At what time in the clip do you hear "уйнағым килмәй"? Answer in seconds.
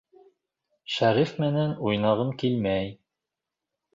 1.89-2.91